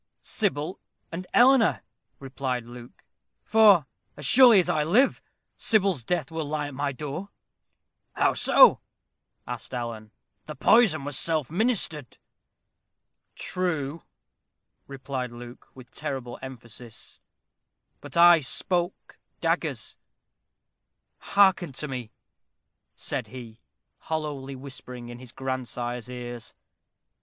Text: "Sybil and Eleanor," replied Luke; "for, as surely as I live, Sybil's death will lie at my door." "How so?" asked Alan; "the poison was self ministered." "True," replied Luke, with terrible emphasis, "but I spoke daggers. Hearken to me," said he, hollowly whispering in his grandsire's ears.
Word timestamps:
"Sybil 0.23 0.79
and 1.11 1.27
Eleanor," 1.31 1.83
replied 2.17 2.65
Luke; 2.65 3.03
"for, 3.43 3.85
as 4.17 4.25
surely 4.25 4.59
as 4.59 4.67
I 4.67 4.83
live, 4.83 5.21
Sybil's 5.57 6.03
death 6.03 6.31
will 6.31 6.43
lie 6.47 6.67
at 6.69 6.73
my 6.73 6.91
door." 6.91 7.29
"How 8.13 8.33
so?" 8.33 8.79
asked 9.45 9.75
Alan; 9.75 10.09
"the 10.47 10.55
poison 10.55 11.03
was 11.05 11.19
self 11.19 11.51
ministered." 11.51 12.17
"True," 13.35 14.01
replied 14.87 15.31
Luke, 15.31 15.67
with 15.75 15.91
terrible 15.91 16.39
emphasis, 16.41 17.19
"but 17.99 18.17
I 18.17 18.39
spoke 18.39 19.19
daggers. 19.39 19.99
Hearken 21.19 21.73
to 21.73 21.87
me," 21.87 22.09
said 22.95 23.27
he, 23.27 23.59
hollowly 23.99 24.55
whispering 24.55 25.09
in 25.09 25.19
his 25.19 25.31
grandsire's 25.31 26.09
ears. 26.09 26.55